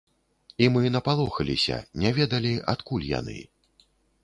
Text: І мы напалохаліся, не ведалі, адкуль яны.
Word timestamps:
І 0.63 0.69
мы 0.77 0.81
напалохаліся, 0.95 1.77
не 2.05 2.15
ведалі, 2.17 2.53
адкуль 2.75 3.09
яны. 3.13 3.39